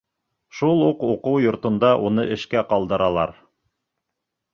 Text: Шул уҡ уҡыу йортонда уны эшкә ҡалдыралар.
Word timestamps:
Шул 0.59 0.79
уҡ 0.85 1.03
уҡыу 1.07 1.41
йортонда 1.43 1.91
уны 2.07 2.25
эшкә 2.37 2.65
ҡалдыралар. 2.73 3.35